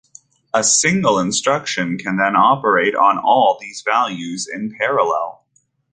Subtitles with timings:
[0.51, 5.45] A single instruction can then operate on all these values in parallel.